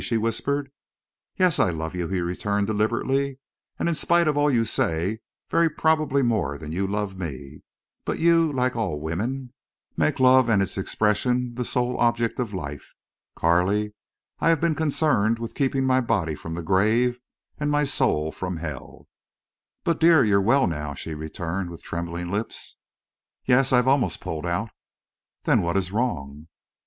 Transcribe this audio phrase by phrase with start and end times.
[0.03, 0.71] she whispered.
[1.37, 3.37] "Yes—I love you," he returned, deliberately.
[3.77, 7.61] "And in spite of all you say—very probably more than you love me....
[8.03, 9.53] But you, like all women,
[9.95, 12.95] make love and its expression the sole object of life.
[13.35, 13.93] Carley,
[14.39, 17.19] I have been concerned with keeping my body from the grave
[17.59, 19.07] and my soul from hell."
[19.83, 22.77] "But—dear—you're well now?" she returned, with trembling lips.
[23.45, 24.71] "Yes, I've almost pulled out."
[25.43, 26.47] "Then what is wrong?"